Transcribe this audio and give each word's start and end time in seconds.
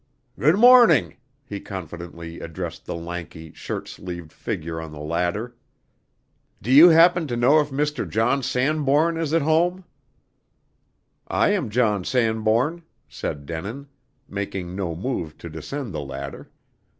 "Good 0.39 0.55
morning!" 0.55 1.17
he 1.45 1.59
confidently 1.59 2.39
addressed 2.39 2.87
the 2.87 2.95
lanky, 2.95 3.53
shirt 3.53 3.87
sleeved 3.87 4.33
figure 4.33 4.81
on 4.81 4.91
the 4.91 4.99
ladder. 4.99 5.53
"Do 6.59 6.71
you 6.71 6.89
happen 6.89 7.27
to 7.27 7.37
know 7.37 7.59
if 7.59 7.69
Mr. 7.69 8.09
John 8.09 8.41
Sanbourne 8.41 9.15
is 9.15 9.31
at 9.31 9.43
home?" 9.43 9.83
"I 11.27 11.49
am 11.49 11.69
John 11.69 12.03
Sanbourne," 12.03 12.81
said 13.07 13.45
Denin, 13.45 13.89
making 14.27 14.75
no 14.75 14.95
move 14.95 15.37
to 15.37 15.51
descend 15.51 15.93
the 15.93 16.01
ladder. 16.01 16.49